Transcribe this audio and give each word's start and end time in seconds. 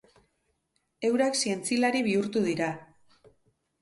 Eurak 1.09 1.37
zientzilari 1.43 2.03
bihurtu 2.11 2.43
dira. 2.47 2.71